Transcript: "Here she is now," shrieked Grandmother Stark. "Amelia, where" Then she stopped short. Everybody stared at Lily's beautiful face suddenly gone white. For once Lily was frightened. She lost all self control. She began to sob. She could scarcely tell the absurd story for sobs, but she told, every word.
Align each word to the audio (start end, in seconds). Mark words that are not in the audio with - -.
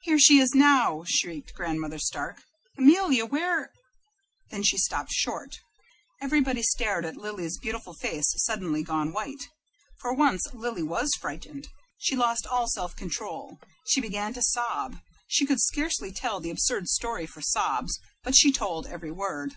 "Here 0.00 0.18
she 0.18 0.40
is 0.40 0.56
now," 0.56 1.04
shrieked 1.06 1.54
Grandmother 1.54 2.00
Stark. 2.00 2.42
"Amelia, 2.76 3.24
where" 3.24 3.70
Then 4.50 4.64
she 4.64 4.76
stopped 4.76 5.12
short. 5.12 5.56
Everybody 6.20 6.64
stared 6.64 7.04
at 7.04 7.16
Lily's 7.16 7.58
beautiful 7.60 7.94
face 7.94 8.26
suddenly 8.38 8.82
gone 8.82 9.12
white. 9.12 9.50
For 10.00 10.14
once 10.14 10.52
Lily 10.52 10.82
was 10.82 11.10
frightened. 11.20 11.68
She 11.96 12.16
lost 12.16 12.44
all 12.44 12.66
self 12.66 12.96
control. 12.96 13.60
She 13.86 14.00
began 14.00 14.34
to 14.34 14.42
sob. 14.42 14.96
She 15.28 15.46
could 15.46 15.60
scarcely 15.60 16.10
tell 16.10 16.40
the 16.40 16.50
absurd 16.50 16.88
story 16.88 17.24
for 17.26 17.40
sobs, 17.40 17.96
but 18.24 18.34
she 18.34 18.50
told, 18.50 18.88
every 18.88 19.12
word. 19.12 19.50